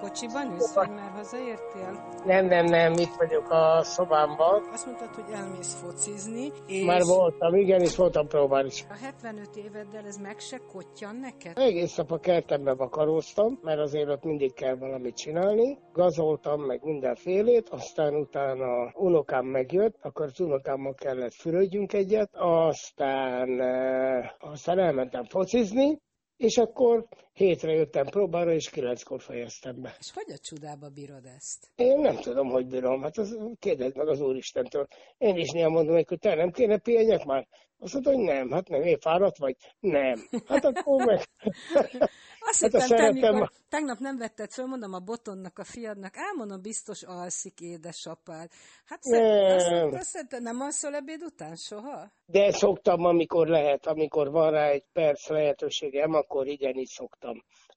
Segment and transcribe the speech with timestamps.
[0.00, 2.04] kocsiban ülsz, vagy már hazaértél?
[2.24, 4.62] Nem, nem, nem, itt vagyok a szobámban.
[4.72, 8.84] Azt mondtad, hogy elmész focizni, és Már voltam, igen, és voltam próbálni is.
[8.90, 11.58] a 75 éveddel ez meg se kottyan neked?
[11.58, 15.78] Egész nap a kertembe vakaróztam, mert azért ott mindig kell valamit csinálni.
[15.92, 24.30] Gazoltam meg mindenfélét, aztán utána unokám megjött, akkor az unokámmal kellett fürödjünk egyet, aztán, eh,
[24.38, 25.98] aztán elmentem focizni,
[26.36, 29.96] és akkor hétre jöttem próbára, és kilenckor fejeztem be.
[29.98, 31.70] És hogy a csodába bírod ezt?
[31.74, 33.02] Én nem tudom, hogy bírom.
[33.02, 34.86] Hát az, kérdezd meg az Úristentől.
[35.18, 37.46] Én is néha mondom, hogy te nem kéne pihenjek már?
[37.78, 38.50] Azt mondta, hogy nem.
[38.50, 39.56] Hát nem, én fáradt vagy?
[39.80, 40.28] Nem.
[40.46, 41.20] Hát akkor meg...
[42.48, 45.64] Azt Hát a hittem, te, szeretem- mikor tegnap nem vetted föl, mondom a botonnak, a
[45.64, 48.50] fiadnak, elmondom, biztos alszik édesapád.
[48.84, 49.54] Hát Nem.
[49.54, 52.10] Azt, azt, azt, nem alszol ebéd után soha?
[52.26, 57.25] De szoktam, amikor lehet, amikor van rá egy perc lehetőségem, akkor igenis szoktam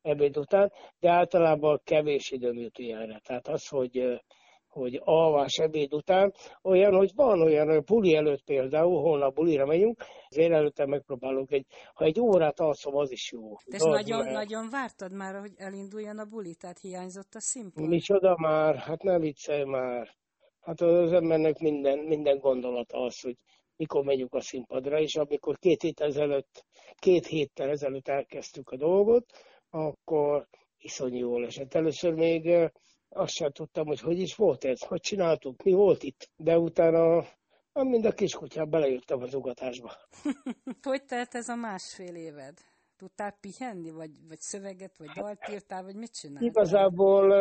[0.02, 3.20] ebéd után, de általában kevés időm jut ilyenre.
[3.24, 4.22] Tehát az, hogy
[4.70, 6.34] hogy alvás ebéd után,
[6.64, 11.66] olyan, hogy van olyan, hogy buli előtt például, holnap bulira megyünk, azért előtte megpróbálok egy,
[11.94, 13.50] ha egy órát alszom, az is jó.
[13.66, 17.40] De ezt Az, nagyon, mert- nagyon vártad már, hogy elinduljon a buli, tehát hiányzott a
[17.40, 17.88] színpad?
[17.88, 18.76] Micsoda már?
[18.76, 20.18] Hát ne viccelj már.
[20.62, 23.38] Hát az embernek minden, minden gondolata az, hogy
[23.80, 29.26] mikor megyünk a színpadra, és amikor két hét ezelőtt, két héttel ezelőtt elkezdtük a dolgot,
[29.70, 31.74] akkor iszonyú jól esett.
[31.74, 32.72] Először még
[33.10, 36.30] azt sem tudtam, hogy hogy is volt ez, hogy csináltuk, mi volt itt.
[36.36, 37.26] De utána,
[37.74, 39.92] mind a kiskutyám belejöttem az ugatásba.
[40.82, 42.58] Hogy telt ez a másfél éved?
[42.98, 46.48] Tudtál pihenni, vagy, vagy szöveget, vagy dalt írtál, vagy mit csináltál?
[46.48, 47.34] Igazából,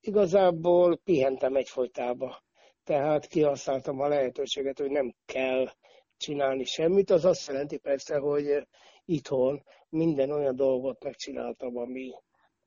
[0.00, 2.44] igazából pihentem egyfolytába.
[2.86, 5.68] Tehát kihasználtam a lehetőséget, hogy nem kell
[6.16, 7.10] csinálni semmit.
[7.10, 8.66] Az azt jelenti persze, hogy
[9.04, 12.10] itthon minden olyan dolgot megcsináltam, ami,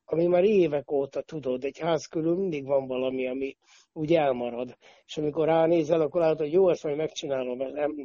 [0.06, 3.58] ami már évek óta tudod, egy ház körül mindig van valami, ami
[3.94, 4.78] úgy elmarad.
[5.06, 7.62] És amikor ránézel, akkor látod, hogy jó, ezt majd megcsinálom,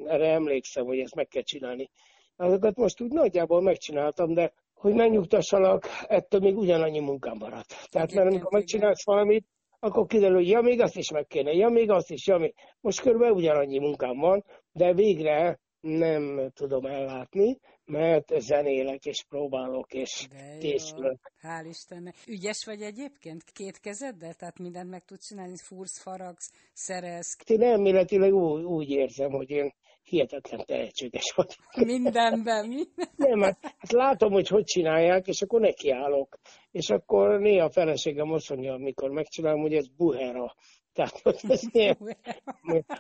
[0.06, 1.90] erre emlékszem, hogy ezt meg kell csinálni.
[2.36, 7.88] Azokat most úgy nagyjából megcsináltam, de hogy megnyugtassalak, ettől még ugyanannyi munkám maradt.
[7.90, 9.46] Tehát mert amikor megcsinálsz valamit,
[9.84, 12.54] akkor kiderül, hogy ja, még azt is meg kéne, ja, még azt is, ja, még...
[12.80, 20.26] Most körülbelül ugyanannyi munkám van, de végre nem tudom ellátni, mert zenélek és próbálok és
[20.30, 20.58] De jó.
[20.58, 21.32] készülök.
[21.42, 22.14] Hál' Istennek.
[22.26, 23.42] Ügyes vagy egyébként?
[23.52, 24.34] Két kezeddel?
[24.34, 25.56] Tehát mindent meg tudsz csinálni?
[25.56, 29.72] Fúrsz, faragsz, szerez, Én elméletileg úgy, úgy érzem, hogy én
[30.02, 31.86] hihetetlen tehetséges vagyok.
[31.86, 32.68] mindenben.
[32.68, 32.82] mi?
[33.16, 36.38] Nem, hát, hát látom, hogy hogy csinálják, és akkor nekiállok.
[36.70, 40.54] És akkor néha a feleségem azt mondja, amikor megcsinálom, hogy ez buhera.
[40.92, 42.16] Tehát hogy ez ilyen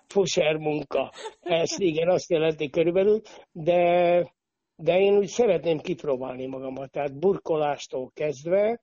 [0.06, 1.12] fuser munka.
[1.42, 3.20] Ez igen, azt jelenti körülbelül,
[3.52, 4.32] de,
[4.76, 6.90] de én úgy szeretném kipróbálni magamat.
[6.90, 8.80] Tehát burkolástól kezdve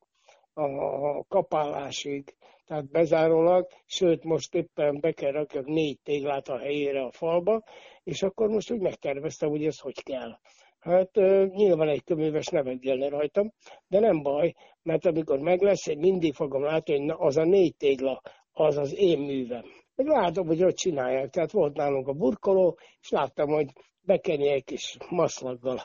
[0.53, 2.35] a kapálásig,
[2.65, 7.63] tehát bezárólag, sőt most éppen be kell rakjak négy téglát a helyére a falba,
[8.03, 10.39] és akkor most úgy megterveztem, hogy ez hogy kell.
[10.79, 11.15] Hát
[11.49, 13.53] nyilván egy köműves nevetgélne rajtam,
[13.87, 17.43] de nem baj, mert amikor meg lesz, én mindig fogom látni, hogy na, az a
[17.43, 19.63] négy tégla, az az én művem.
[19.95, 21.29] Meg látom, hogy hogy csinálják.
[21.29, 25.83] Tehát volt nálunk a burkoló, és láttam, hogy bekenni egy kis maszlaggal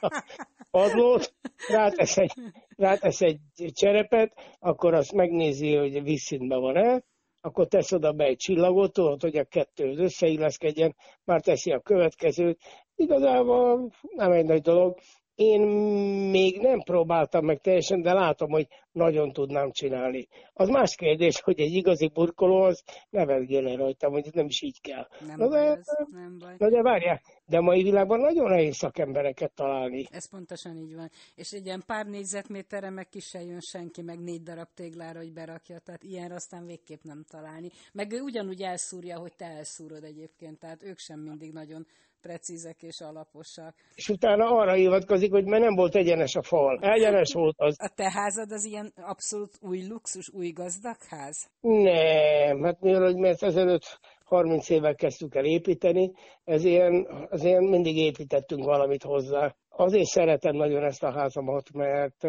[0.00, 0.24] a
[0.70, 1.34] padlót,
[1.68, 2.32] rátesz egy,
[2.76, 3.40] rátesz egy
[3.72, 7.02] cserepet, akkor azt megnézi, hogy vízszintben van-e,
[7.40, 12.60] akkor tesz oda be egy csillagot, hogy a kettő összeilleszkedjen, már teszi a következőt.
[12.94, 14.98] Igazából nem egy nagy dolog.
[15.38, 15.60] Én
[16.30, 20.28] még nem próbáltam meg teljesen, de látom, hogy nagyon tudnám csinálni.
[20.52, 25.06] Az más kérdés, hogy egy igazi burkoló az nevetgél rajtam, hogy nem is így kell.
[25.26, 26.54] Nem Na baj, de, ez, nem baj.
[26.58, 30.06] na de várjál, de a mai világban nagyon nehéz szakembereket találni.
[30.10, 31.10] Ez pontosan így van.
[31.34, 35.32] És egy ilyen pár négyzetméterre meg ki se jön senki, meg négy darab téglára, hogy
[35.32, 37.70] berakja, tehát ilyenre aztán végképp nem találni.
[37.92, 41.86] Meg ő ugyanúgy elszúrja, hogy te elszúrod egyébként, tehát ők sem mindig nagyon
[42.20, 43.74] precízek és alaposak.
[43.94, 46.78] És utána arra hivatkozik, hogy mert nem volt egyenes a fal.
[46.80, 47.76] Egyenes volt az.
[47.78, 51.50] A te házad az ilyen abszolút új luxus, új gazdag ház?
[51.60, 53.98] Nem, hát mivel, hogy mert ezelőtt
[54.28, 56.12] 30 évvel kezdtük el építeni,
[56.44, 59.54] ez ilyen, az ilyen mindig építettünk valamit hozzá.
[59.68, 62.26] Azért szeretem nagyon ezt a házamat, mert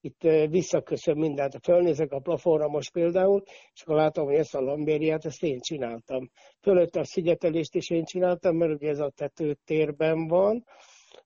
[0.00, 1.58] itt visszaköszön mindent.
[1.62, 3.42] Fölnézek a plafonra most például,
[3.74, 6.30] és akkor látom, hogy ezt a lambériát, ezt én csináltam.
[6.60, 10.64] Fölött a szigetelést is én csináltam, mert ugye ez a tetőtérben van,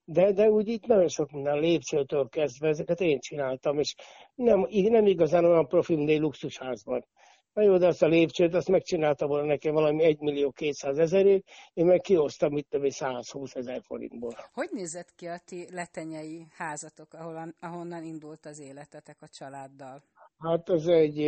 [0.05, 3.95] de, de úgy itt nagyon sok minden lépcsőtől kezdve ezeket én csináltam, és
[4.35, 7.05] nem, nem igazán olyan profi, egy luxusházban.
[7.53, 11.45] Na jó, de azt a lépcsőt, azt megcsinálta volna nekem valami 1 millió 200 ezerért,
[11.73, 14.35] én meg kiosztam itt többi 120 ezer forintból.
[14.53, 20.03] Hogy nézett ki a ti letenyei házatok, ahol, ahonnan indult az életetek a családdal?
[20.39, 21.19] Hát az egy,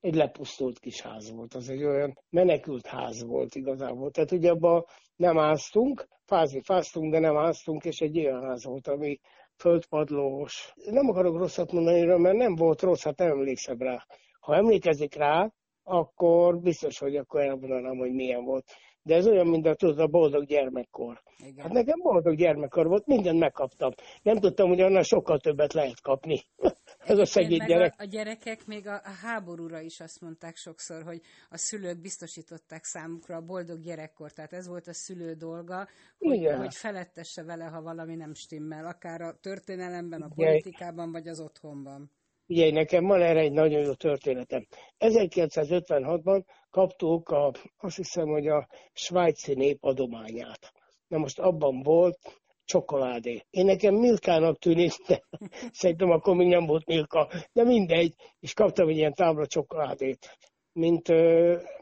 [0.00, 4.10] egy lepusztult kis ház volt, az egy olyan menekült ház volt igazából.
[4.10, 4.84] Tehát ugye abban
[5.16, 9.20] nem áztunk, fázni fáztunk, de nem áztunk, és egy olyan ház volt, ami
[9.56, 10.72] földpadlós.
[10.74, 14.06] Nem akarok rosszat mondani, mert nem volt rossz, hát nem emlékszem rá
[14.46, 15.52] ha emlékezik rá,
[15.82, 18.64] akkor biztos, hogy akkor elmondanám, hogy milyen volt.
[19.02, 21.22] De ez olyan, mint a, tudod, a boldog gyermekkor.
[21.36, 21.64] Igen.
[21.64, 23.90] Hát nekem boldog gyermekkor volt, mindent megkaptam.
[24.22, 26.40] Nem tudtam, hogy annál sokkal többet lehet kapni.
[26.98, 27.94] ez a szegény gyerek.
[27.98, 31.20] A, a gyerekek még a, a háborúra is azt mondták sokszor, hogy
[31.50, 34.32] a szülők biztosították számukra a boldog gyerekkor.
[34.32, 35.88] Tehát ez volt a szülő dolga,
[36.18, 41.40] hogy, hogy felettesse vele, ha valami nem stimmel, akár a történelemben, a politikában, vagy az
[41.40, 42.10] otthonban.
[42.46, 44.66] Ugye nekem van erre egy nagyon jó történetem.
[44.98, 50.72] 1956-ban kaptuk a, azt hiszem, hogy a svájci nép adományát.
[51.06, 52.18] Na most abban volt
[52.64, 53.42] csokoládé.
[53.50, 55.22] Én nekem Milkának tűnik, de
[55.80, 60.36] szerintem akkor még nem volt Milka, de mindegy, és kaptam egy ilyen tábla csokoládét,
[60.76, 61.08] mint,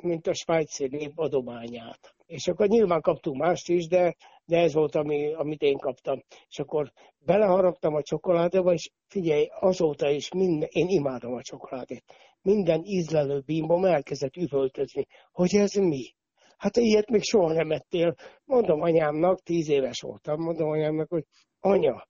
[0.01, 2.15] mint a svájci nép adományát.
[2.27, 6.23] És akkor nyilván kaptunk mást is, de, de ez volt, ami, amit én kaptam.
[6.49, 12.05] És akkor beleharaptam a csokoládéba, és figyelj, azóta is minden, én imádom a csokoládét.
[12.43, 16.15] Minden ízlelő bimbom elkezdett üvöltözni, hogy ez mi?
[16.57, 18.15] Hát ilyet még soha nem ettél.
[18.45, 21.25] Mondom anyámnak, tíz éves voltam, mondom anyámnak, hogy
[21.61, 22.09] anya,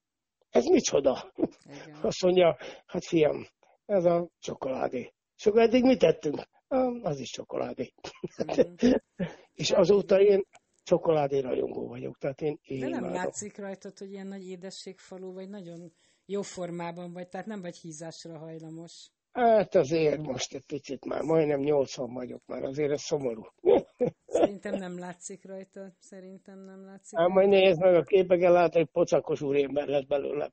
[0.51, 1.33] ez micsoda?
[1.65, 1.99] Igen.
[2.03, 2.57] Azt mondja,
[2.87, 3.47] hát fiam,
[3.87, 5.13] ez a csokoládé.
[5.37, 6.53] És akkor eddig mit tettünk?
[7.03, 7.93] Az is csokoládé.
[8.45, 8.75] Mm.
[9.63, 10.47] és azóta én
[10.83, 12.19] csokoládé rajongó vagyok.
[12.19, 13.17] Tehát én, én De nem imádom.
[13.17, 15.93] látszik rajtad, hogy ilyen nagy édességfalú, vagy nagyon
[16.27, 19.11] jó formában vagy, tehát nem vagy hízásra hajlamos.
[19.35, 23.43] Hát azért most egy picit már, majdnem 80 vagyok már, azért ez szomorú.
[24.27, 27.19] Szerintem nem látszik rajta, szerintem nem látszik.
[27.19, 30.51] Hát majd nézd meg a képeken, látod, hogy pocakos úrémber lett belőle.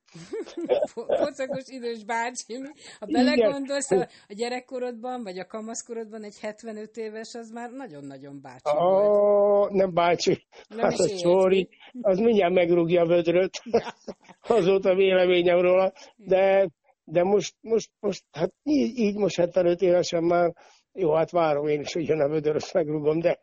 [1.05, 2.53] pocakos idős bácsi.
[2.99, 8.77] Ha belegondolsz, a, a gyerekkorodban, vagy a kamaszkorodban egy 75 éves, az már nagyon-nagyon bácsi
[8.77, 9.71] oh, volt.
[9.71, 11.69] Nem bácsi, nem hát a csóri,
[12.01, 13.61] az mindjárt megrúgja a vödröt.
[14.47, 16.69] Azóta véleményem róla, de
[17.03, 20.53] de most, most, most hát így, így most 75 évesen már,
[20.93, 23.39] jó, hát várom én is, hogy jön a vödörös megrugom, de...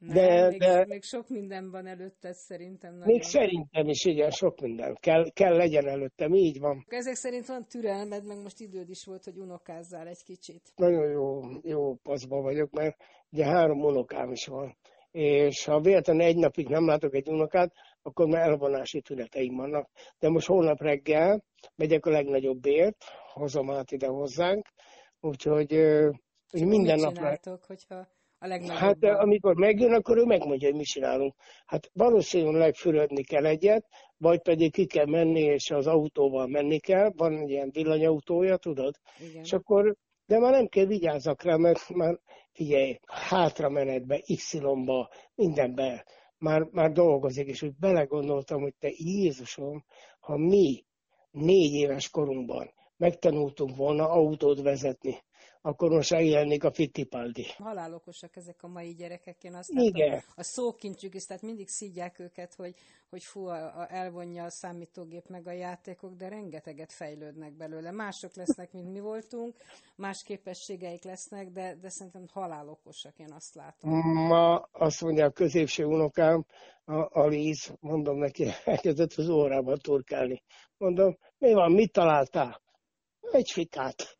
[0.00, 2.92] de, még, de még sok minden van előtted szerintem.
[2.92, 3.06] Nagyon.
[3.06, 4.96] Még szerintem is, igen, sok minden.
[5.00, 6.84] Kell, kell legyen előttem, így van.
[6.88, 10.72] Ezek szerint van türelmed, meg most időd is volt, hogy unokázzál egy kicsit.
[10.76, 12.96] Nagyon jó, jó paszba vagyok, mert
[13.30, 14.76] ugye három unokám is van.
[15.10, 17.72] És ha véletlenül egy napig nem látok egy unokát,
[18.02, 19.88] akkor már elvonási tüneteim vannak.
[20.18, 21.44] De most holnap reggel
[21.74, 24.68] megyek a legnagyobbért, hozom át ide hozzánk,
[25.20, 25.70] úgyhogy
[26.50, 27.14] hogy minden nap...
[27.14, 28.08] Csináltok, hogyha
[28.38, 28.76] a legnagyobb...
[28.76, 31.34] Hát amikor megjön, akkor ő megmondja, hogy mi csinálunk.
[31.66, 33.86] Hát valószínűleg fürödni kell egyet,
[34.16, 37.10] vagy pedig ki kell menni, és az autóval menni kell.
[37.16, 38.94] Van ilyen villanyautója, tudod?
[39.18, 39.42] Igen.
[39.42, 42.18] És akkor de már nem kell vigyázzak rá, mert már
[42.52, 46.04] figyelj, hátra menetbe, Y-ba, mindenbe
[46.40, 49.84] már, már dolgozik, és úgy belegondoltam, hogy te Jézusom,
[50.20, 50.84] ha mi
[51.30, 55.16] négy éves korunkban megtanultunk volna autót vezetni,
[55.62, 57.46] akkor most eljelennék a Fittipaldi.
[57.58, 60.08] Halálokosak ezek a mai gyerekek, én azt Igen.
[60.08, 62.74] Látom, a szókincsük is, tehát mindig szídják őket, hogy,
[63.10, 67.90] hogy fú, a, a, elvonja a számítógép meg a játékok, de rengeteget fejlődnek belőle.
[67.90, 69.56] Mások lesznek, mint mi voltunk,
[69.96, 73.90] más képességeik lesznek, de, de szerintem halálokosak, én azt látom.
[74.26, 76.44] Ma azt mondja a középső unokám,
[76.84, 80.42] a, a Liz, mondom neki, elkezdett az órában turkálni.
[80.76, 82.60] Mondom, mi van, mit találtál?
[83.32, 84.16] Egy fikát.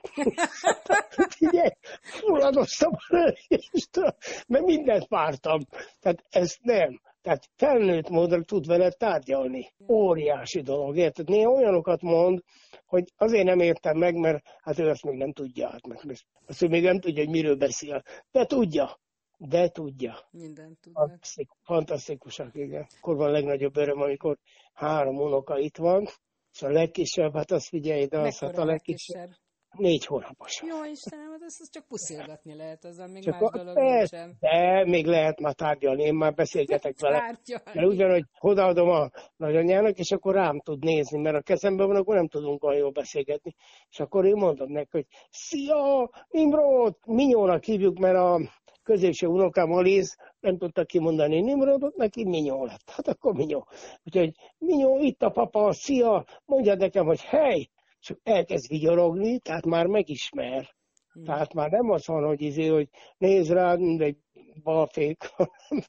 [1.29, 1.71] Figyelj,
[2.03, 5.61] fulladoztam a rögéstől, mert mindent vártam.
[6.01, 7.01] Tehát ez nem.
[7.23, 9.73] Tehát felnőtt módra tud vele tárgyalni.
[9.89, 11.29] Óriási dolog, érted?
[11.29, 12.43] Néha olyanokat mond,
[12.87, 15.69] hogy azért nem értem meg, mert hát ő azt még nem tudja.
[15.69, 15.99] Hát meg,
[16.47, 18.03] azt ő még nem tudja, hogy miről beszél.
[18.31, 18.99] De tudja.
[19.37, 20.29] De tudja.
[20.31, 21.19] Minden tudja.
[21.63, 22.87] Fantasztikusak, igen.
[22.99, 24.39] Akkor van a legnagyobb öröm, amikor
[24.73, 26.09] három unoka itt van,
[26.61, 29.31] és a legkisebb, hát azt figyelj, de az, hát a legkisebb.
[29.77, 30.63] Négy hónapos.
[30.63, 34.37] Jó Istenem, hát ezt, csak puszilgatni lehet, az még csak más dolog nincsen.
[34.41, 37.39] De még lehet már tárgyalni, én már beszélgetek vele.
[37.65, 42.15] Mert ugyanúgy odaadom a nagyanyának, és akkor rám tud nézni, mert a kezemben van, akkor
[42.15, 43.55] nem tudunk olyan jól beszélgetni.
[43.91, 46.97] És akkor én mondom neki, hogy szia, Nimrod!
[47.07, 48.41] Minyónak hívjuk, mert a
[48.91, 52.91] középső unokám Aliz nem tudta kimondani Nimrodot, neki Minyó lett.
[52.91, 53.67] Hát akkor Minyó.
[54.05, 57.69] Úgyhogy Minyó, itt a papa, szia, mondja nekem, hogy hely,
[58.01, 60.69] és elkezd vigyorogni, tehát már megismer.
[61.13, 61.25] Hmm.
[61.25, 64.17] Tehát már nem az van, hogy, izé, hogy néz rá, mint egy
[64.63, 65.85] balfék, hanem,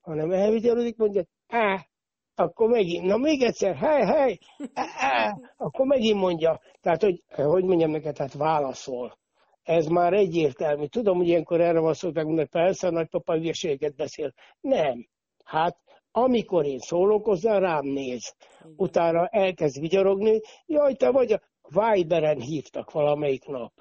[0.00, 1.86] hanem elvigyorodik, mondja, á,
[2.34, 4.38] akkor megint, na még egyszer, hely, hely,
[4.74, 6.60] á, á, akkor megint mondja.
[6.80, 9.18] Tehát, hogy, hogy mondjam neked, tehát válaszol.
[9.66, 10.86] Ez már egyértelmű.
[10.86, 14.32] Tudom, hogy ilyenkor erre van szó, hogy persze, a nagypapa hülyeséget beszél.
[14.60, 15.08] Nem.
[15.44, 15.78] Hát
[16.10, 18.34] amikor én szólok hozzá, rám néz.
[18.76, 23.72] Utána elkezd vigyorogni, jaj, te vagy a Viberen hívtak valamelyik nap.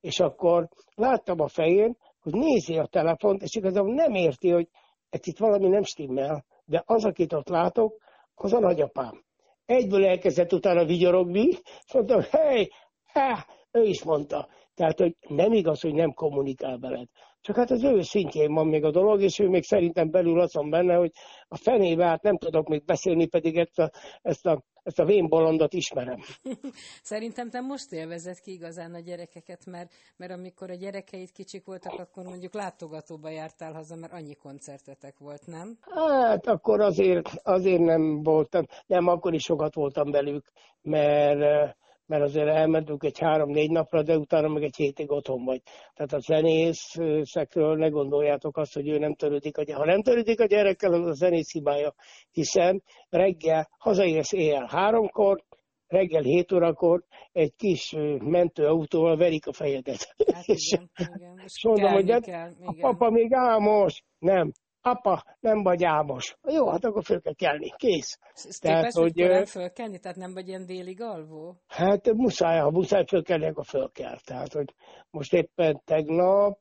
[0.00, 4.68] És akkor láttam a fején, hogy nézi a telefont, és igazából nem érti, hogy
[5.10, 8.02] ez itt valami nem stimmel, de az, akit ott látok,
[8.34, 9.24] az a nagyapám.
[9.64, 11.48] Egyből elkezdett utána vigyorogni,
[11.86, 12.68] és mondtam, hely,
[13.04, 14.48] há, ő is mondta.
[14.74, 17.08] Tehát, hogy nem igaz, hogy nem kommunikál veled.
[17.40, 20.54] Csak hát az ő szintjén van még a dolog, és ő még szerintem belül az
[20.54, 21.12] van benne, hogy
[21.48, 23.90] a fenébe hát nem tudok még beszélni, pedig ezt a,
[24.22, 26.20] ezt a ezt a vénbolondot ismerem.
[27.02, 31.98] Szerintem te most élvezed ki igazán a gyerekeket, mert, mert amikor a gyerekeid kicsik voltak,
[31.98, 35.78] akkor mondjuk látogatóba jártál haza, mert annyi koncertetek volt, nem?
[35.80, 40.52] Hát akkor azért, azért nem voltam, nem, akkor is sokat voltam velük,
[40.82, 41.76] mert
[42.06, 45.62] mert azért elmentünk egy három-négy napra, de utána meg egy hétig otthon vagy.
[45.94, 49.80] Tehát a zenészekről ne gondoljátok azt, hogy ő nem törődik a gyerek.
[49.80, 51.94] Ha nem törődik a gyerekkel, az a zenész hibája,
[52.30, 55.44] hiszen reggel hazaérsz éjjel háromkor,
[55.86, 60.14] reggel 7 órakor egy kis mentőautóval verik a fejedet.
[60.34, 61.42] Hát igen, igen.
[61.44, 62.56] és mondom, hogy kell, igen.
[62.64, 64.02] a papa még álmos.
[64.18, 64.52] Nem,
[64.86, 66.36] apa, nem vagy álmos.
[66.42, 68.18] Jó, hát akkor föl kell kelni, kész.
[68.32, 71.56] Ez tehát, hogy, hogy fölkelni, tehát nem vagy ilyen délig alvó?
[71.66, 74.18] Hát muszáj, ha muszáj fölkelni, akkor föl kell.
[74.24, 74.74] Tehát, hogy
[75.10, 76.58] most éppen tegnap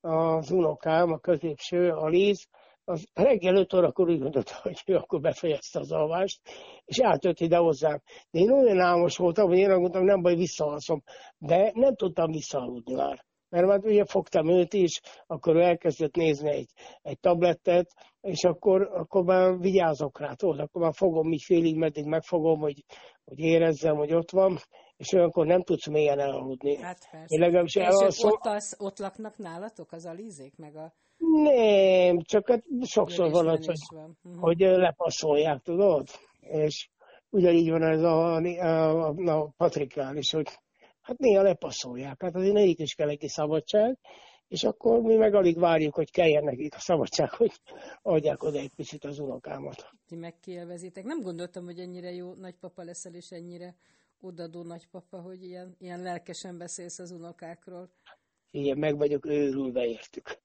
[0.00, 2.48] az unokám, a középső, a Liz,
[2.84, 6.40] az reggel 5 órakor úgy gondolta, hogy ő akkor befejezte az alvást,
[6.84, 8.02] és átjött ide hozzám.
[8.30, 11.02] De én olyan álmos voltam, hogy én mondtam, nem baj, visszaalszom.
[11.38, 16.50] De nem tudtam visszaaludni már mert már ugye fogtam őt is, akkor ő elkezdett nézni
[16.50, 16.70] egy,
[17.02, 22.04] egy tablettet, és akkor, akkor már vigyázok rá, tudod, akkor már fogom így félig, meddig
[22.04, 22.84] megfogom, hogy,
[23.24, 24.58] hogy érezzem, hogy ott van,
[24.96, 26.76] és olyankor nem tudsz mélyen elaludni.
[26.76, 27.34] Hát persze.
[27.34, 28.30] Én legalábbis és elalszom...
[28.30, 30.94] ott, az, ott laknak nálatok az alízék, meg a...
[31.42, 34.18] Nem, csak hát sokszor van az, hogy, van.
[34.22, 34.42] Uh-huh.
[34.42, 36.08] hogy lepasszolják, tudod?
[36.40, 36.88] És
[37.30, 40.48] ugyanígy van ez a, a, a, a Patrikán is, hogy
[41.08, 42.22] hát néha lepasszolják.
[42.22, 43.98] Hát azért nekik is kell egy szabadság,
[44.48, 47.52] és akkor mi meg alig várjuk, hogy kelljen nekik a szabadság, hogy
[48.02, 49.90] adják oda egy picit az unokámat.
[50.06, 51.04] Ti megkielvezitek.
[51.04, 53.74] Nem gondoltam, hogy ennyire jó nagypapa leszel, és ennyire
[54.20, 57.90] odadó nagypapa, hogy ilyen, ilyen lelkesen beszélsz az unokákról.
[58.50, 60.38] Igen, meg vagyok őrülve értük.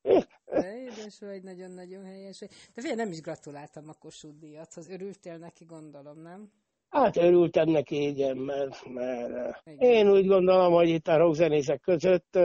[0.45, 2.39] De édes vagy, nagyon-nagyon helyes.
[2.39, 2.47] De
[2.81, 4.89] figyelj, nem is gratuláltam a Kossuth díjathoz.
[4.89, 6.51] Örültél neki, gondolom, nem?
[6.93, 12.39] Hát örültem neki, igen, mert, mert én úgy gondolom, hogy itt a rockzenészek között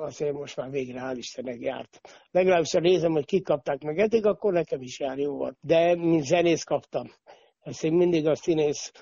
[0.00, 2.00] azért most már végre hál' Istennek járt.
[2.30, 5.56] Legalábbis ha nézem, hogy kik kapták meg eddig, akkor nekem is jár jó volt.
[5.60, 7.10] De mint zenész kaptam.
[7.60, 8.92] Ezt én mindig a színész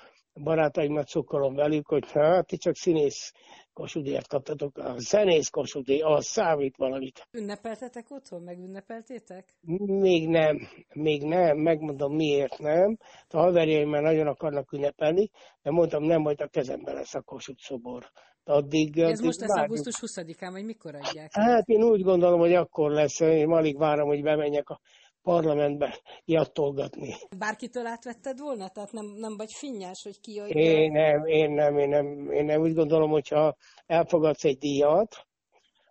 [0.43, 3.31] barátaimat cukkolom velük, hogy hát ti csak színész
[3.73, 7.27] kosudíjat kaptatok, a zenész kosudíj, az számít valamit.
[7.31, 8.41] Ünnepeltetek otthon?
[8.41, 9.57] Megünnepeltétek?
[9.85, 10.59] Még nem,
[10.93, 12.97] még nem, megmondom miért nem.
[13.27, 15.29] A haverjaim már nagyon akarnak ünnepelni,
[15.61, 18.11] de mondtam, nem majd a kezemben lesz a Kossuth szobor.
[18.43, 19.77] Addig, Ez addig most lesz várjuk.
[19.77, 21.29] augusztus 20-án, vagy mikor adják?
[21.33, 24.79] Hát én úgy gondolom, hogy akkor lesz, én alig várom, hogy bemenjek a
[25.27, 27.15] parlamentbe jattolgatni.
[27.37, 28.67] Bárkitől átvetted volna?
[28.69, 30.57] Tehát nem, nem vagy finnyás, hogy ki jöjjön?
[30.57, 33.55] Én nem, én nem, én nem, én nem úgy gondolom, hogyha
[33.85, 35.27] elfogadsz egy díjat,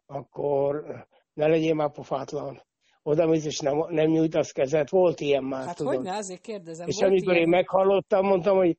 [0.07, 0.85] akkor
[1.33, 2.63] ne legyél már pofátlan.
[3.03, 4.91] Oda mész, és nem, nem nyújtasz kezet.
[4.91, 5.95] Volt ilyen már, hát tudod.
[5.95, 6.89] hogyne, azért kérdezem.
[6.89, 7.45] És amikor ilyen...
[7.45, 8.77] én meghallottam, mondtam, hogy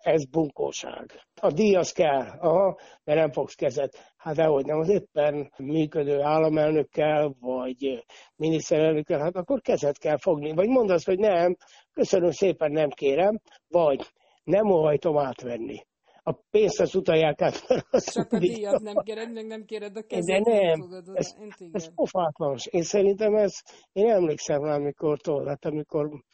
[0.00, 1.26] ez bunkóság.
[1.40, 4.14] A díj az kell, aha, de nem fogsz kezet.
[4.16, 8.04] Hát dehogy nem, az éppen működő államelnökkel, vagy
[8.36, 10.52] miniszterelnökkel, hát akkor kezet kell fogni.
[10.52, 11.56] Vagy mondasz, hogy nem,
[11.92, 14.00] köszönöm szépen, nem kérem, vagy
[14.44, 15.80] nem óhajtom átvenni.
[16.24, 17.66] A pénzt az utalják át.
[18.12, 20.44] Csak a díjat nem kéred, meg nem kéred a kezet.
[20.44, 21.34] De nem, nem ez,
[21.72, 22.56] ez pofátlan.
[22.70, 23.52] Én szerintem ez,
[23.92, 26.24] én emlékszem rá, amikor tollát, amikor a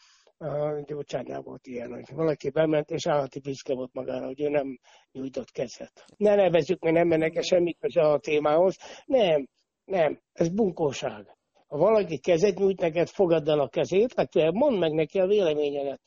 [0.85, 4.79] gyógycsánál volt ilyen, hogy valaki bement, és állati büszke volt magára, hogy ő nem
[5.13, 6.05] nyújtott kezet.
[6.17, 8.77] Ne nevezzük, mert nem mennek semmi köze a témához.
[9.05, 9.49] Nem,
[9.85, 11.37] nem, ez bunkóság.
[11.67, 16.01] Ha valaki kezet nyújt neked, fogadd el a kezét, hát mondd meg neki a véleményedet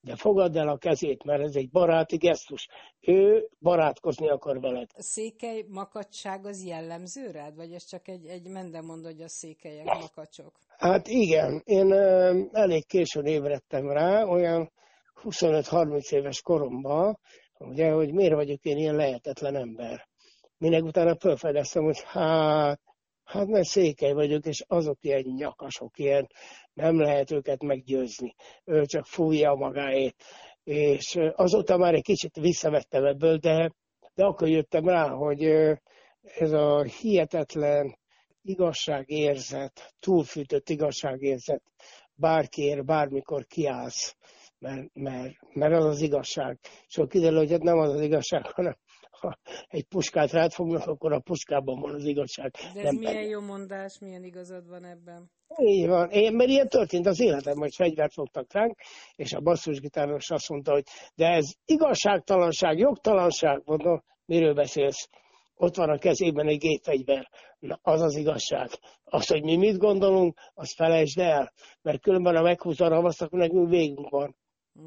[0.00, 2.68] de fogadd el a kezét, mert ez egy baráti gesztus.
[3.00, 4.90] Ő barátkozni akar veled.
[4.94, 9.84] A székely makacság az jellemző rád, vagy ez csak egy, egy mendemond, hogy a székelyek
[9.84, 10.58] makacsok?
[10.76, 11.92] Hát igen, én
[12.52, 14.72] elég későn ébredtem rá, olyan
[15.22, 17.18] 25-30 éves koromban,
[17.58, 20.08] ugye, hogy miért vagyok én ilyen lehetetlen ember.
[20.58, 22.80] Minek utána felfedeztem, hogy hát,
[23.28, 26.26] hát mert székely vagyok, és azok ilyen nyakasok, ilyen
[26.72, 28.34] nem lehet őket meggyőzni.
[28.64, 30.14] Ő csak fújja magáét.
[30.64, 33.72] És azóta már egy kicsit visszavettem ebből, de,
[34.14, 35.42] de akkor jöttem rá, hogy
[36.22, 37.98] ez a hihetetlen
[38.42, 41.62] igazságérzet, túlfűtött igazságérzet,
[42.14, 44.16] bárkiért, bármikor kiállsz,
[44.58, 46.58] mert, mert, mert az az igazság.
[46.88, 48.76] És akkor kiderül, hogy hát nem az az igazság, hanem
[49.20, 52.50] ha egy puskát rád fognak, akkor a puskában van az igazság.
[52.50, 53.30] De ez nem milyen pedig.
[53.30, 55.30] jó mondás, milyen igazad van ebben?
[55.56, 56.10] Így van.
[56.10, 58.80] Én, mert ilyen történt az életem, hogy fegyvert fogtak ránk,
[59.14, 60.84] és a basszusgitáros azt mondta, hogy
[61.14, 65.08] de ez igazságtalanság, jogtalanság, mondom, miről beszélsz?
[65.54, 67.28] Ott van a kezében egy gépfegyver.
[67.58, 68.68] Na, az az igazság.
[69.04, 73.38] Az, hogy mi mit gondolunk, azt felejtsd el, mert különben a meghúzza a ravaszt, akkor
[73.38, 74.36] nekünk végünk van.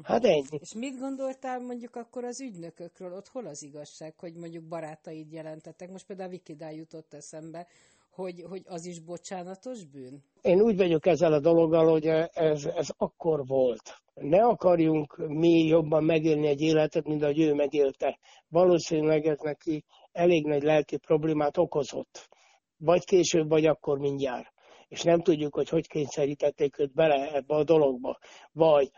[0.02, 0.58] Hát ennyi.
[0.60, 3.12] És mit gondoltál mondjuk akkor az ügynökökről?
[3.12, 5.90] Ott hol az igazság, hogy mondjuk barátaid jelentettek?
[5.90, 7.66] Most például a Wikidál jutott eszembe,
[8.10, 10.22] hogy, hogy az is bocsánatos bűn?
[10.42, 14.02] Én úgy vagyok ezzel a dologgal, hogy ez, ez akkor volt.
[14.14, 18.18] Ne akarjunk mi jobban megélni egy életet, mint ahogy ő megélte.
[18.48, 22.28] Valószínűleg ez neki elég nagy lelki problémát okozott.
[22.76, 24.52] Vagy később, vagy akkor mindjárt.
[24.88, 28.18] És nem tudjuk, hogy hogy kényszerítették őt bele ebbe a dologba.
[28.52, 28.90] Vagy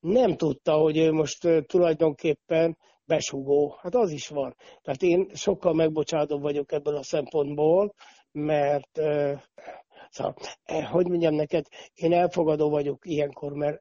[0.00, 3.76] nem tudta, hogy ő most tulajdonképpen besugó.
[3.80, 4.54] Hát az is van.
[4.82, 7.94] Tehát én sokkal megbocsátóbb vagyok ebből a szempontból,
[8.32, 9.00] mert
[10.10, 13.80] szóval, eh, hogy mondjam neked, én elfogadó vagyok ilyenkor, mert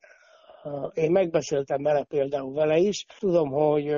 [0.94, 3.96] én megbeszéltem vele például vele is, tudom, hogy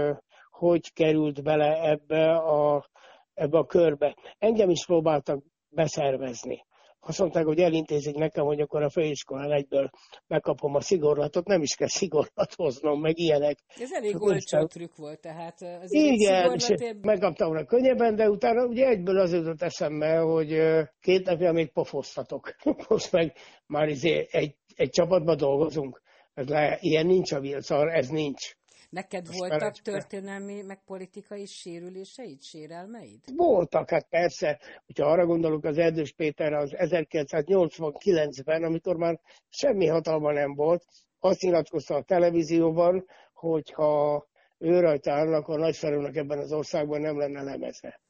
[0.59, 2.89] hogy került bele ebbe a,
[3.33, 4.15] ebbe a körbe.
[4.37, 6.65] Engem is próbáltak beszervezni
[6.99, 9.89] azt mondták, hogy elintézik nekem, hogy akkor a főiskolán egyből
[10.27, 13.57] megkapom a szigorlatot, nem is kell szigorlat hoznom, meg ilyenek.
[13.79, 18.87] Ez elég olcsó trükk volt, tehát az Igen, és megkaptam volna könnyebben, de utána ugye
[18.87, 20.61] egyből az jutott eszembe, hogy
[21.01, 22.55] két napja még pofoztatok.
[22.89, 23.33] Most meg
[23.65, 26.01] már izé egy, egy csapatban dolgozunk.
[26.33, 28.57] Ez le, ilyen nincs a vilcar, ez nincs.
[28.89, 33.19] Neked Most voltak történelmi, meg politikai sérüléseid, sérelmeid?
[33.35, 34.59] Voltak, hát persze.
[34.85, 40.85] Hogyha arra gondolok az Erdős Péter az 1989-ben, amikor már semmi hatalma nem volt,
[41.19, 47.43] azt nyilatkozta a televízióban, hogyha ő rajta állnak, a nagyfelőnek ebben az országban nem lenne
[47.43, 48.01] lemeze.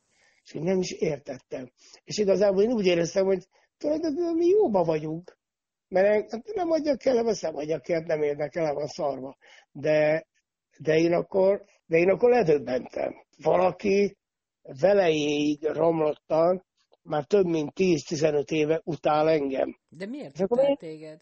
[0.44, 1.72] És én nem is értettem.
[2.04, 5.38] És igazából én úgy éreztem, hogy tulajdonképpen mi jóba vagyunk.
[5.88, 9.38] Mert hát nem adjak el, nem adjak el, nem érdekel, van szarva.
[9.72, 10.28] De
[10.82, 13.14] de én akkor, de én akkor ledöbbentem.
[13.44, 14.18] Valaki
[14.80, 16.64] velejéig romlottan,
[17.02, 19.80] már több mint 10-15 éve utál engem.
[19.90, 21.22] De miért utál téged?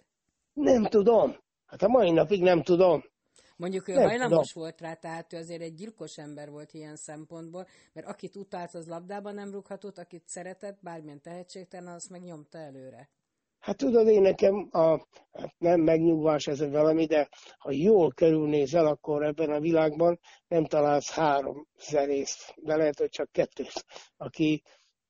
[0.54, 1.36] Nem tudom.
[1.66, 3.04] Hát a mai napig nem tudom.
[3.56, 4.64] Mondjuk ő nem hajlamos tudom.
[4.64, 8.88] volt rá, tehát ő azért egy gyilkos ember volt ilyen szempontból, mert akit utált, az
[8.88, 13.10] labdában nem rúghatott, akit szeretett, bármilyen tehetségtelen, azt meg nyomta előre.
[13.60, 14.88] Hát tudod, én nekem a,
[15.32, 21.12] hát nem megnyugvás ez valami, de ha jól körülnézel, akkor ebben a világban nem találsz
[21.12, 23.86] három zenészt, de lehet, hogy csak kettőt,
[24.18, 24.62] aki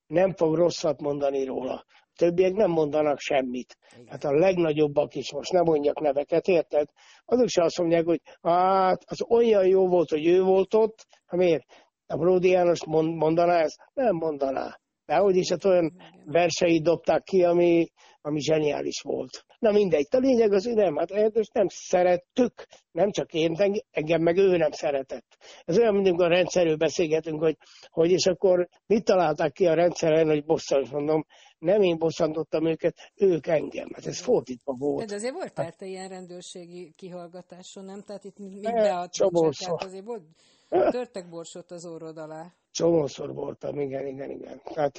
[0.06, 1.84] nem fog rosszat mondani róla.
[2.16, 3.76] Többiek nem mondanak semmit.
[4.06, 6.88] Hát a legnagyobbak is, most nem mondjak neveket, érted?
[7.24, 11.36] Azok se azt mondják, hogy hát az olyan jó volt, hogy ő volt ott, ha
[11.36, 11.64] miért?
[12.06, 13.80] A Bródi János mondaná ezt?
[13.92, 14.80] Nem mondaná.
[15.08, 15.92] De hogy is, hát olyan
[16.24, 17.90] verseit dobták ki, ami,
[18.20, 19.44] ami zseniális volt.
[19.58, 23.56] Na mindegy, a lényeg az, hogy nem, hát Erdős nem szerettük, nem csak én,
[23.90, 25.36] engem meg ő nem szeretett.
[25.64, 27.56] Ez olyan, mint amikor a rendszerről beszélgetünk, hogy,
[27.88, 31.26] hogy és akkor mit találták ki a rendszeren, hogy bosszant, mondom,
[31.58, 33.88] nem én bosszantottam őket, ők engem.
[33.94, 35.08] Hát ez fordítva volt.
[35.08, 38.02] De azért volt hát, te ilyen rendőrségi kihallgatáson, nem?
[38.02, 40.22] Tehát itt mit beadtunk, tehát azért volt,
[40.68, 42.52] törtek borsot az orrod alá.
[42.70, 44.62] Csomószor voltam, igen, igen, igen.
[44.74, 44.98] Tehát,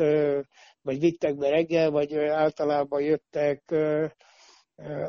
[0.81, 3.71] vagy vittek be reggel, vagy általában jöttek,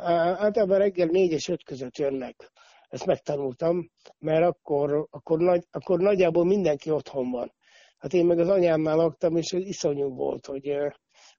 [0.03, 2.51] általában reggel négy és öt között jönnek.
[2.89, 7.53] Ezt megtanultam, mert akkor, akkor, nagy, akkor nagyjából mindenki otthon van.
[7.99, 10.77] Hát én meg az anyámnál laktam, és iszonyú volt, hogy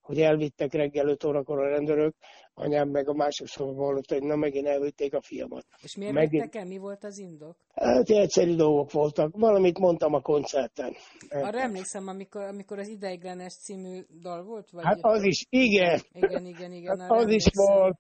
[0.02, 2.16] hogy elvittek reggel 5 órakor a rendőrök,
[2.54, 5.66] anyám meg a másik szobában hallott, hogy na megint elvitték a fiamat.
[5.84, 6.44] És miért megint...
[6.44, 6.68] vettek el?
[6.68, 7.56] Mi volt az indok?
[7.74, 9.38] Hát egyszerű dolgok voltak.
[9.38, 10.96] Valamit mondtam a koncerten.
[11.30, 14.70] Arra emlékszem, amikor, amikor az Ideiglenes című dal volt?
[14.70, 16.00] Vagy hát az is, igen.
[16.12, 17.00] Igen, igen, igen.
[17.00, 18.00] Hát az is volt,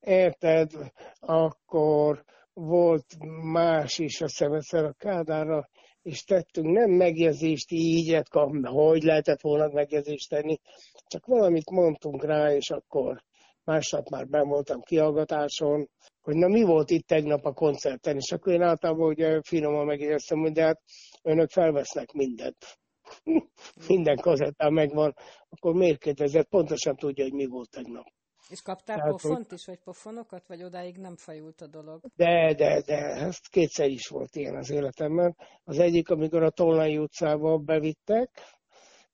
[0.00, 0.70] érted,
[1.18, 3.04] akkor volt
[3.42, 5.68] más is, a szemeszer a Kádárra,
[6.06, 8.28] és tettünk nem megjegyzést így, hát
[8.62, 10.58] hogy lehetett volna megjegyzést tenni,
[11.06, 13.22] csak valamit mondtunk rá, és akkor
[13.64, 15.88] másnap már ben voltam kihallgatáson,
[16.20, 20.38] hogy na mi volt itt tegnap a koncerten, és akkor én általában ugye finoman megjegyeztem,
[20.38, 20.82] hogy de hát
[21.22, 22.78] önök felvesznek mindent.
[23.88, 25.14] Minden kazettán megvan,
[25.48, 26.48] akkor miért kérdezett?
[26.48, 28.06] Pontosan tudja, hogy mi volt tegnap.
[28.50, 32.00] És kaptál Tehát, pofont is, vagy pofonokat, vagy odáig nem fajult a dolog?
[32.16, 35.36] De, de, de, ezt kétszer is volt ilyen az életemben.
[35.64, 38.30] Az egyik, amikor a Tolnai utcába bevittek,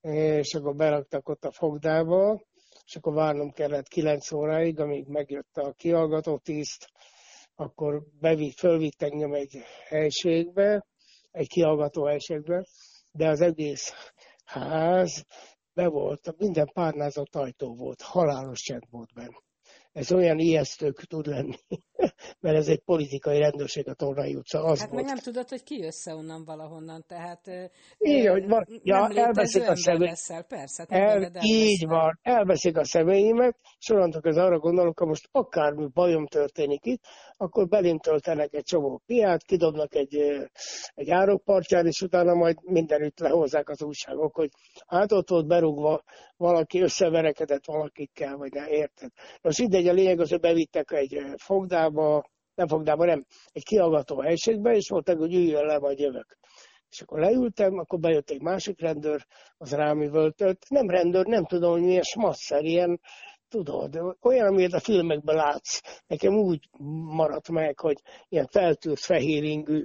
[0.00, 2.40] és akkor beraktak ott a fogdába,
[2.84, 6.86] és akkor várnom kellett 9 óráig, amíg megjött a kihallgató tiszt,
[7.54, 10.86] akkor bevitt, fölvitt engem egy helységbe,
[11.30, 12.66] egy kihallgató helységbe,
[13.10, 13.92] de az egész
[14.44, 15.26] ház
[15.74, 19.42] be volt, minden párnázott ajtó volt, halálos csend volt benne
[19.92, 21.57] ez olyan ijesztő tud lenni,
[22.40, 24.64] mert ez egy politikai rendőrség a Tornai utca.
[24.64, 25.02] Az hát volt.
[25.02, 27.46] meg nem tudod, hogy ki össze onnan valahonnan, tehát
[27.98, 30.12] Igen, hogy van, ja, elveszik a személy.
[30.48, 35.28] persze, hát el, így van, elveszik a személyimet, és onnantól ez arra gondolok, ha most
[35.33, 37.02] akármi bajom történik itt,
[37.37, 40.16] akkor belém töltenek egy csomó piát, kidobnak egy,
[40.94, 44.50] egy árokpartján, és utána majd mindenütt lehozzák az újságok, hogy
[44.87, 46.02] hát ott volt berúgva
[46.42, 49.11] valaki, összeverekedett valakikkel, vagy ne, érted?
[49.42, 52.24] Most ide mindegy, a lényeg az, hogy bevittek egy fogdába,
[52.55, 56.38] nem fogdába, nem, egy kiallgató helységbe, és mondták, hogy üljön le, vagy jövök.
[56.90, 59.26] És akkor leültem, akkor bejött egy másik rendőr,
[59.57, 60.68] az rám üvöltött.
[60.68, 63.00] Nem rendőr, nem tudom, hogy milyen smasszer, ilyen,
[63.48, 65.81] tudod, olyan, amit a filmekben látsz.
[66.07, 66.68] Nekem úgy
[67.05, 69.85] maradt meg, hogy ilyen feltűrt fehéringű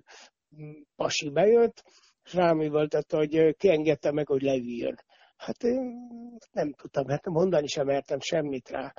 [0.96, 1.84] pasi bejött,
[2.24, 4.96] és rám üvöltött, hogy kiengedte meg, hogy leüljön.
[5.38, 6.08] Hát én
[6.52, 8.94] nem tudtam, hát mondani sem mertem semmit rá.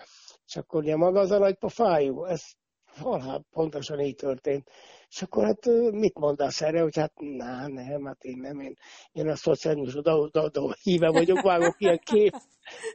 [0.47, 2.43] És akkor ugye maga az a nagy pofájú, ez
[3.01, 4.71] valahol pontosan így történt.
[5.09, 8.75] És akkor hát mit mondasz erre, hogy hát na, nem, hát én nem, én,
[9.13, 12.35] én a szociális oda híve vagyok, vágok ilyen kép,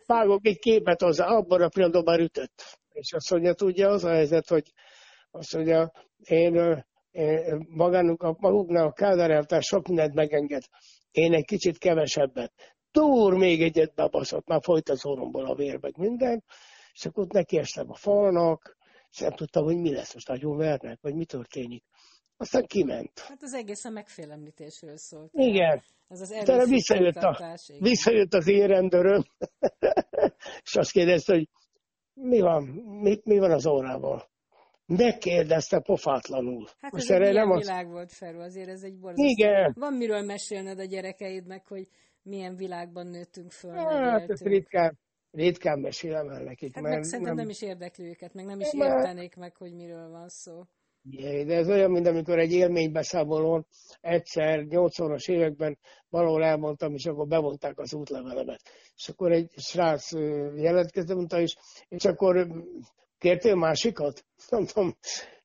[0.06, 2.64] vágok egy képet hozzá, abban a pillanatban már ütött.
[2.90, 4.74] És azt mondja, tudja, az a helyzet, hogy
[5.32, 5.92] azt mondja,
[6.24, 10.64] én, én magánuk, maguknak a Kádár sok mindent megenged.
[11.12, 12.73] Én egy kicsit kevesebbet.
[12.94, 16.44] Túr még egyet bebaszott, már folyt az orromból a vér, meg minden
[16.94, 18.78] és akkor neki estem a falnak,
[19.12, 21.84] és nem tudtam, hogy mi lesz, most nagyon vernek, vagy mi történik.
[22.38, 23.20] Aztán kiment.
[23.20, 25.30] Hát az egész a megfélemlítésről szólt.
[25.34, 25.84] Igen.
[26.08, 29.24] Ez az Utána visszajött, a, visszajött az én rendőröm,
[30.66, 31.50] és azt kérdezte, hogy
[32.14, 32.64] mi van,
[33.02, 34.32] mi, mi van az órával.
[34.86, 36.68] Megkérdezte pofátlanul.
[36.80, 37.60] Hát Most ez egy nem az...
[37.60, 39.24] világ volt, Feró, azért ez egy borzasztó.
[39.24, 39.74] Igen.
[39.80, 41.88] Van miről mesélned a gyerekeidnek, hogy
[42.24, 43.72] milyen világban nőttünk föl.
[43.72, 45.00] Hát, ez ritkán,
[45.32, 46.74] ritkán mesélem el nekik.
[46.74, 49.74] Hát mert meg szerintem nem, nem is érdekli őket, meg nem is értenék meg, hogy
[49.74, 50.64] miről van szó.
[51.10, 53.66] Yeah, de ez olyan, mint amikor egy élménybeszámolón
[54.02, 55.78] egyszer, 80-as években
[56.10, 58.62] valahol elmondtam, és akkor bevonták az útlevelemet.
[58.96, 60.12] És akkor egy srác
[60.56, 61.56] jelentkezett, mondta is,
[61.88, 62.48] és akkor
[63.18, 64.26] kértél másikat?
[64.52, 64.96] Mondtam,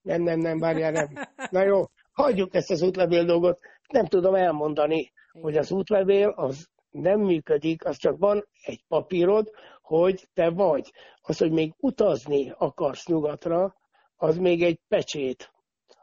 [0.02, 1.08] nem, nem, nem, várjál, nem.
[1.50, 3.58] Na jó, hagyjuk ezt az útlevél dolgot.
[3.88, 5.12] Nem tudom elmondani.
[5.40, 9.50] Hogy az útlevél az nem működik, az csak van egy papírod,
[9.82, 10.92] hogy te vagy.
[11.20, 13.74] Az, hogy még utazni akarsz nyugatra,
[14.16, 15.52] az még egy pecsét.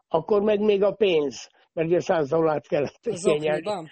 [0.08, 3.92] Akkor meg még a pénz, mert ugye száz dollárt kellett igényelni.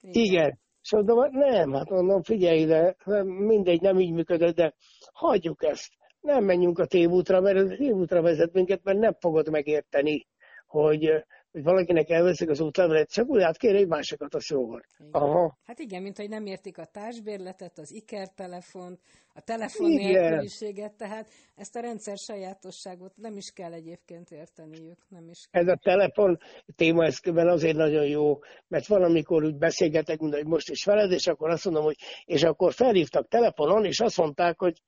[0.00, 0.60] Igen.
[0.82, 4.74] És mondom, nem, hát mondom, figyelj ide, mindegy, nem így működött, de
[5.12, 5.92] hagyjuk ezt.
[6.20, 10.26] Nem menjünk a tévútra, mert a tévútra vezet minket, mert nem fogod megérteni,
[10.66, 14.82] hogy hogy valakinek elveszik az útlevelet, csak úgy átkér egy másikat, a jóval.
[15.10, 15.58] Aha.
[15.64, 19.00] Hát igen, mint hogy nem értik a társbérletet, az ikertelefont,
[19.34, 24.98] a telefon nélküliséget, tehát ezt a rendszer sajátosságot nem is kell egyébként érteniük.
[25.08, 25.62] Nem is kell.
[25.62, 26.38] Ez a telefon
[26.76, 28.38] téma eszközben azért nagyon jó,
[28.68, 32.42] mert valamikor úgy beszélgetek, mint hogy most is veled, és akkor azt mondom, hogy és
[32.42, 34.82] akkor felhívtak telefonon, és azt mondták, hogy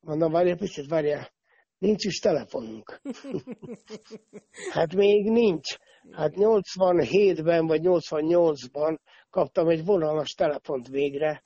[0.00, 1.28] mondom, várjál, picit, várjál,
[1.78, 3.00] nincs is telefonunk.
[4.74, 5.76] hát még nincs.
[6.12, 8.98] Hát 87-ben vagy 88-ban
[9.30, 11.44] kaptam egy vonalas telefont végre,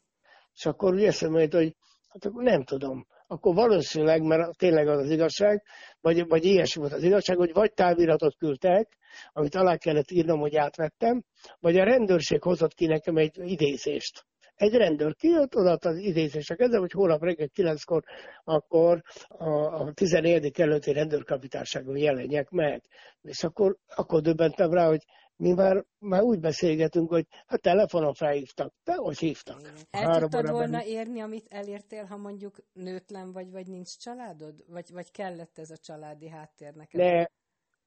[0.55, 1.77] és akkor úgy eszembe jut, hogy
[2.09, 3.07] hát akkor nem tudom.
[3.27, 5.63] Akkor valószínűleg, mert tényleg az az igazság,
[6.01, 8.99] vagy, vagy ilyesmi volt az igazság, hogy vagy táviratot küldtek,
[9.33, 11.23] amit alá kellett írnom, hogy átvettem,
[11.61, 14.25] vagy a rendőrség hozott ki nekem egy idézést
[14.63, 18.03] egy rendőr kijött, odaadta az idézéseket, de hogy holnap reggel 9-kor
[18.45, 20.61] akkor a, a 14.
[20.61, 22.83] előtti rendőrkapitányságon jelenjek meg.
[23.23, 25.05] És akkor, akkor döbbentem rá, hogy
[25.37, 29.61] mi már, már úgy beszélgetünk, hogy a telefonon felhívtak, de hogy hívtak.
[29.91, 34.65] El tudtad volna érni, amit elértél, ha mondjuk nőtlen vagy, vagy nincs családod?
[34.67, 37.01] Vagy, vagy kellett ez a családi háttér neked?
[37.01, 37.25] Ne,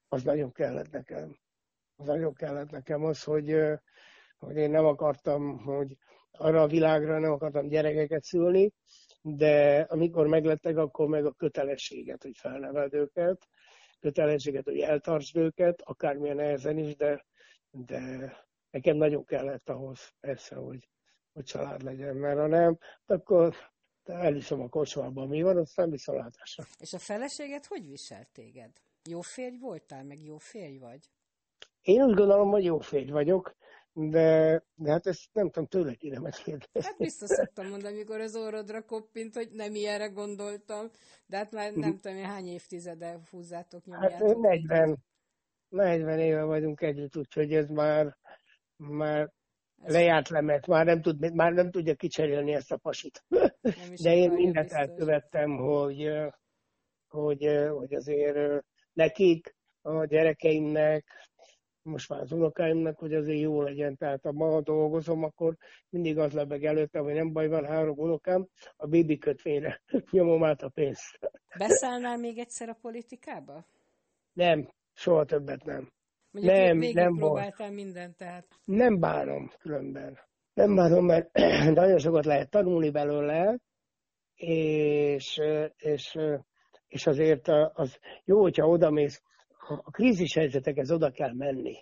[0.07, 1.37] az nagyon kellett nekem.
[1.95, 3.55] Az nagyon kellett nekem az, hogy,
[4.37, 5.97] hogy én nem akartam, hogy
[6.37, 8.71] arra a világra nem akartam gyerekeket szülni,
[9.21, 13.47] de amikor meglettek, akkor meg a kötelességet, hogy felneveld őket,
[13.99, 17.25] kötelességet, hogy eltartsd őket, akármilyen nehezen is, de,
[17.71, 18.33] de
[18.69, 20.89] nekem nagyon kellett ahhoz persze, hogy,
[21.33, 23.55] hogy család legyen, mert ha nem, akkor
[24.03, 26.63] eliszom a kocsmába, mi van, aztán viszontlátásra.
[26.79, 28.71] És a feleséget hogy viselt téged?
[29.09, 31.09] Jó férj voltál, meg jó férj vagy?
[31.81, 33.55] Én úgy gondolom, hogy jó férj vagyok,
[33.97, 36.81] de, de hát ezt nem tudom tőle kéne megkérdezni.
[36.81, 40.89] Hát biztos szoktam mondani, amikor az orrodra koppint, hogy nem ilyenre gondoltam,
[41.25, 44.27] de hát már nem tudom, hány évtizede húzzátok nyomjátok.
[44.27, 44.97] Hát 40,
[45.69, 48.17] 40 éve vagyunk együtt, úgyhogy ez már,
[48.75, 49.33] már
[49.81, 53.23] ez lejárt lemet, már nem, tud, már nem tudja kicserélni ezt a pasit.
[54.03, 54.79] De én mindent biztos.
[54.79, 56.11] elkövettem, hogy,
[57.07, 61.05] hogy, hogy azért nekik, a gyerekeimnek,
[61.85, 63.97] most már az unokáimnak, hogy azért jó legyen.
[63.97, 65.55] Tehát ha ma dolgozom, akkor
[65.89, 70.61] mindig az lebeg előtte, hogy nem baj, van három unokám, a bibi kötvényre nyomom át
[70.61, 71.19] a pénzt.
[71.57, 73.65] Beszállnál még egyszer a politikába?
[74.33, 75.91] Nem, soha többet nem.
[76.31, 78.47] Mondjuk nem, nem próbáltál mindent, tehát.
[78.63, 80.19] Nem bánom különben.
[80.53, 81.29] Nem bánom, mert
[81.73, 83.57] nagyon sokat lehet tanulni belőle,
[84.35, 85.41] és,
[85.77, 86.17] és,
[86.87, 89.21] és azért az jó, hogyha odamész,
[89.67, 91.75] a krízis helyzetekhez oda kell menni.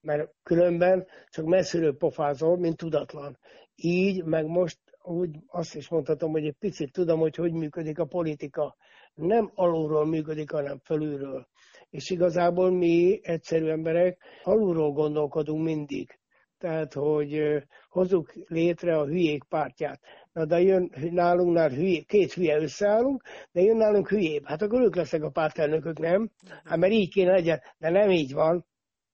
[0.00, 3.38] Mert különben csak messziről pofázol, mint tudatlan.
[3.74, 8.04] Így, meg most úgy azt is mondhatom, hogy egy picit tudom, hogy hogy működik a
[8.04, 8.76] politika.
[9.14, 11.48] Nem alulról működik, hanem fölülről.
[11.90, 16.18] És igazából mi, egyszerű emberek, alulról gondolkodunk mindig.
[16.58, 20.00] Tehát, hogy hozzuk létre a hülyék pártját.
[20.34, 24.44] Na, de jön nálunknál hülyé, két hülye összeállunk, de jön nálunk hülyébb.
[24.46, 26.30] Hát akkor ők lesznek a pártelnökök, nem?
[26.64, 28.66] Hát mert így kéne legyen, de nem így van.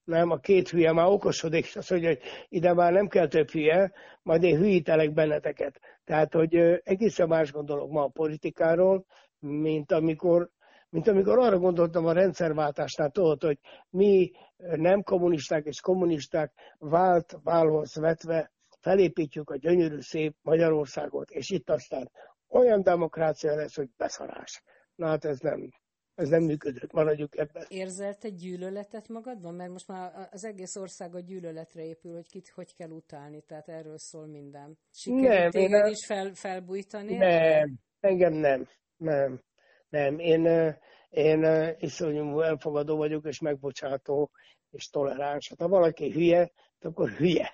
[0.04, 3.50] Nem, a két hülye már okosodik, és azt mondja, hogy ide már nem kell több
[3.50, 5.80] hülye, majd én hülyítelek benneteket.
[6.04, 6.54] Tehát, hogy
[6.84, 9.04] egészen más gondolok ma a politikáról,
[9.38, 10.50] mint amikor
[10.90, 13.58] mint amikor arra gondoltam a rendszerváltásnál, tudod, hogy
[13.90, 21.70] mi nem kommunisták és kommunisták vált válhoz vetve felépítjük a gyönyörű szép Magyarországot, és itt
[21.70, 22.10] aztán
[22.48, 24.62] olyan demokrácia lesz, hogy beszarás.
[24.94, 25.70] Na hát ez nem,
[26.14, 27.64] ez nem működött, maradjuk ebben.
[27.68, 29.54] Érzel te gyűlöletet magadban?
[29.54, 33.68] Mert most már az egész ország a gyűlöletre épül, hogy kit hogy kell utálni, tehát
[33.68, 34.78] erről szól minden.
[34.90, 37.16] Sikerült nem, téged én is fel, felbújtani?
[37.16, 39.42] Nem, engem nem, nem,
[39.88, 40.18] nem.
[40.18, 40.74] Én,
[41.10, 44.30] én iszonyú elfogadó vagyok, és megbocsátó,
[44.70, 45.48] és toleráns.
[45.48, 47.50] Hát ha valaki hülye, akkor hülye.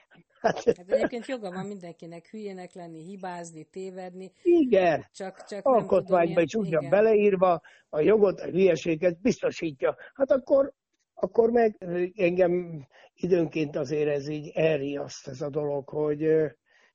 [0.47, 4.33] Hát, hát egyébként joga van mindenkinek hülyének lenni, hibázni, tévedni.
[4.43, 5.07] Igen.
[5.13, 9.97] Csak, csak Alkotmányba is ugyan beleírva, a jogot, a hülyeséget biztosítja.
[10.15, 10.73] Hát akkor,
[11.15, 11.77] akkor meg
[12.15, 16.27] engem időnként azért ez így elriaszt ez a dolog, hogy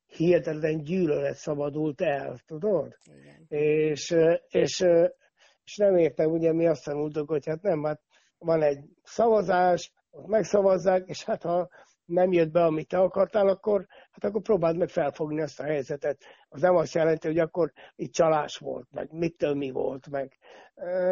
[0.06, 2.98] hihetetlen gyűlölet szabadult el, tudod?
[3.04, 3.46] Igen.
[3.48, 4.16] És,
[4.48, 4.86] és,
[5.64, 8.02] és nem értem, ugye mi azt tanultuk, hogy hát nem, hát
[8.38, 11.70] van egy szavazás, ott megszavazzák, és hát ha
[12.12, 16.24] nem jött be, amit te akartál, akkor, hát akkor próbáld meg felfogni azt a helyzetet.
[16.50, 20.38] Az nem azt jelenti, hogy akkor itt csalás volt, meg mitől mi volt, meg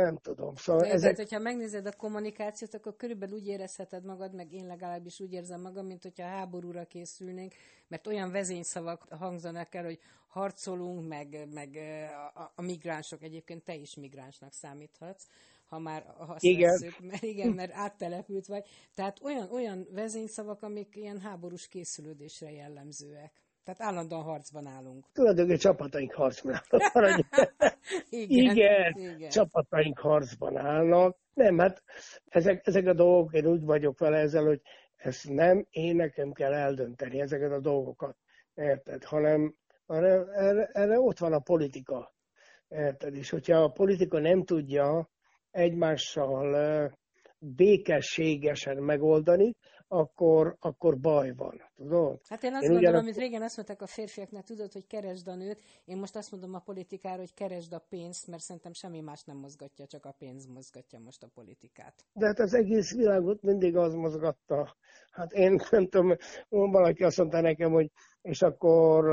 [0.04, 0.56] nem tudom.
[0.56, 1.02] Szóval De, ezek...
[1.02, 5.62] Tehát, hogyha megnézed a kommunikációt, akkor körülbelül úgy érezheted magad, meg én legalábbis úgy érzem
[5.62, 7.54] magam, mint hogyha háborúra készülnénk,
[7.88, 11.80] mert olyan vezényszavak hangzanak el, hogy harcolunk, meg, meg
[12.34, 15.28] a, a migránsok, egyébként te is migránsnak számíthatsz,
[15.70, 16.70] ha már azt igen.
[16.70, 18.64] Veszük, mert igen, mert áttelepült vagy.
[18.96, 23.32] Tehát olyan, olyan vezényszavak, amik ilyen háborús készülődésre jellemzőek.
[23.64, 25.06] Tehát állandóan harcban állunk.
[25.14, 26.62] Tulajdonképpen csapataink harcban
[26.94, 27.26] állnak.
[28.10, 31.18] igen, igen, igen, csapataink harcban állnak.
[31.34, 31.84] Nem, hát
[32.26, 34.62] ezek, ezek a dolgok, én úgy vagyok vele ezzel, hogy
[34.96, 38.18] ezt nem én nekem kell eldönteni ezeket a dolgokat.
[38.56, 39.04] Érted?
[39.04, 39.56] Hanem,
[39.86, 42.14] hanem erre, erre ott van a politika.
[42.68, 43.16] Érted?
[43.16, 45.10] És hogyha a politika nem tudja
[45.52, 46.92] egymással
[47.40, 49.56] békességesen megoldani,
[49.92, 51.62] akkor, akkor baj van.
[51.76, 52.20] Tudod?
[52.28, 55.36] Hát én azt én gondolom, amit régen azt mondták a férfiaknak, tudod, hogy keresd a
[55.36, 59.24] nőt, én most azt mondom a politikára, hogy keresd a pénzt, mert szerintem semmi más
[59.24, 61.94] nem mozgatja, csak a pénz mozgatja most a politikát.
[62.14, 64.76] De hát az egész világot mindig az mozgatta.
[65.12, 66.16] Hát én nem tudom,
[66.50, 69.06] valaki azt mondta nekem, hogy és akkor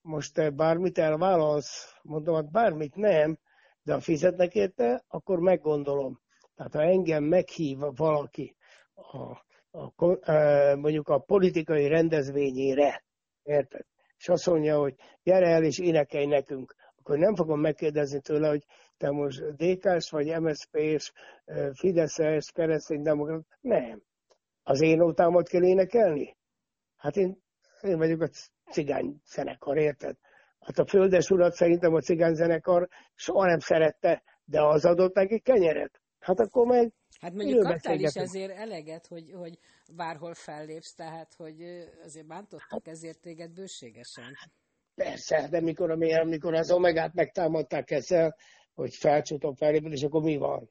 [0.00, 3.38] most te bármit elválasz, mondom, hát bármit nem,
[3.82, 6.20] de ha fizetnek érte, akkor meggondolom.
[6.54, 8.56] Tehát ha engem meghív valaki
[8.94, 10.06] a a,
[10.76, 13.04] mondjuk a politikai rendezvényére,
[13.42, 13.86] érted?
[14.18, 18.64] És azt mondja, hogy gyere el és énekelj nekünk, akkor nem fogom megkérdezni tőle, hogy
[18.96, 21.12] te most DK-s vagy MSZP-s,
[21.72, 23.46] Fideszes, kereszténydemokrat.
[23.60, 24.02] Nem.
[24.62, 26.36] Az én ótámat kell énekelni?
[26.96, 27.42] Hát én,
[27.82, 28.28] én vagyok a
[28.70, 30.16] cigány zenekar, érted?
[30.64, 35.40] Hát a földes urat szerintem a cigány zenekar soha nem szerette, de az adott neki
[35.40, 36.00] kenyeret.
[36.18, 39.58] Hát akkor meg Hát mondjuk kaptál is ezért eleget, hogy, hogy
[39.92, 41.62] bárhol fellépsz, tehát hogy
[42.04, 44.24] azért bántottak ezért téged bőségesen.
[44.94, 48.36] Persze, de mikor, amikor az Omegát megtámadták ezzel,
[48.74, 50.70] hogy felcsútom fellépni, és akkor mi van?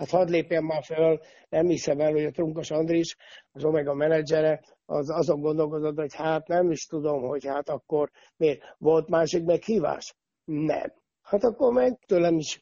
[0.00, 3.16] Hát hadd lépjen már föl, nem hiszem el, hogy a Trunkos Andris,
[3.52, 8.62] az Omega menedzsere, az azon gondolkodott, hogy hát nem is tudom, hogy hát akkor miért
[8.78, 10.14] volt másik meghívás?
[10.44, 10.92] Nem.
[11.22, 12.60] Hát akkor meg tőlem is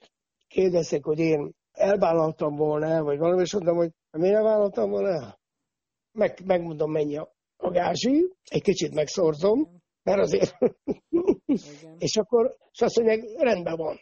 [0.49, 5.39] kérdezték, hogy én elvállaltam volna el, vagy valami, és mondtam, hogy miért elvállaltam volna el?
[6.13, 10.59] Meg, megmondom, mennyi a, a gázsi, egy kicsit megszorzom, mert azért...
[11.99, 13.97] és akkor és azt mondják, rendben van.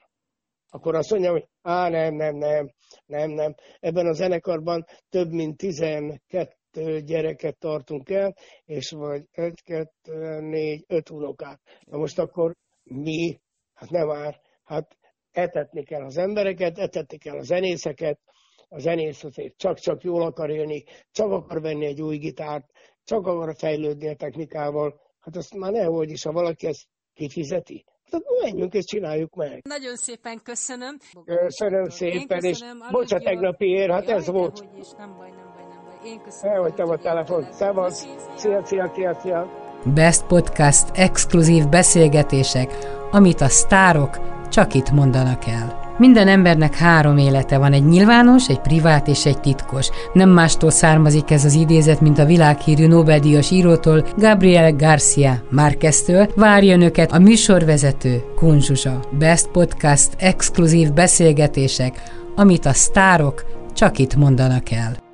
[0.71, 2.71] Akkor azt mondja, hogy á, nem, nem, nem,
[3.07, 3.55] nem, nem.
[3.81, 11.11] Ebben a zenekarban több mint 12 gyereket tartunk el, és vagy 1, 2, 4, 5
[11.11, 11.61] unokát.
[11.85, 13.41] Na most akkor mi?
[13.75, 14.41] Hát nem már.
[14.65, 14.97] Hát
[15.33, 18.21] etetni kell az embereket, etetni kell a zenészeket,
[18.69, 22.71] a zenész azért csak-csak jól akar élni, csak akar venni egy új gitárt,
[23.05, 25.01] csak akar fejlődni a technikával.
[25.21, 27.85] Hát azt már nehogy is, ha valaki ezt kifizeti.
[28.13, 29.61] Hát menjünk és csináljuk meg.
[29.65, 30.97] Nagyon szépen köszönöm.
[31.25, 32.59] Köszönöm szépen, és
[32.91, 34.65] bocsánat tegnapi ér, hát ez volt.
[34.81, 36.11] Is, nem baj, nem baj, nem baj.
[36.11, 36.55] Én köszönöm.
[36.55, 37.53] Elhagytam a telefon.
[37.53, 38.07] Szevasz.
[38.37, 39.51] Szia, szia, szia, szia.
[39.95, 42.73] Best Podcast exkluzív beszélgetések,
[43.11, 45.86] amit a sztárok csak itt mondanak el.
[45.99, 49.89] Minden embernek három élete van, egy nyilvános, egy privát és egy titkos.
[50.13, 56.29] Nem mástól származik ez az idézet, mint a világhírű Nobel-díjas írótól, Gabriel Garcia Márqueztől.
[56.35, 59.01] Várja önöket a műsorvezető Kunzsuzsa.
[59.19, 62.03] Best Podcast exkluzív beszélgetések,
[62.37, 65.06] amit a sztárok csak itt mondanak el.